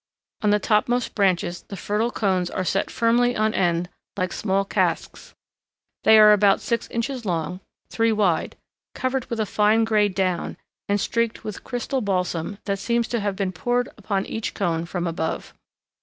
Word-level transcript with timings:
On 0.41 0.49
the 0.49 0.57
topmost 0.57 1.13
branches 1.13 1.61
the 1.67 1.77
fertile 1.77 2.09
cones 2.09 2.49
are 2.49 2.63
set 2.65 2.89
firmly 2.89 3.35
on 3.37 3.53
end 3.53 3.87
like 4.17 4.33
small 4.33 4.65
casks. 4.65 5.35
They 6.05 6.17
are 6.17 6.33
about 6.33 6.59
six 6.59 6.87
inches 6.87 7.23
long, 7.23 7.59
three 7.91 8.11
wide, 8.11 8.55
covered 8.95 9.25
with 9.29 9.39
a 9.39 9.45
fine 9.45 9.83
gray 9.83 10.09
down, 10.09 10.57
and 10.89 10.99
streaked 10.99 11.43
with 11.43 11.63
crystal 11.63 12.01
balsam 12.01 12.57
that 12.65 12.79
seems 12.79 13.07
to 13.09 13.19
have 13.19 13.35
been 13.35 13.51
poured 13.51 13.89
upon 13.95 14.25
each 14.25 14.55
cone 14.55 14.87
from 14.87 15.05
above. 15.05 15.53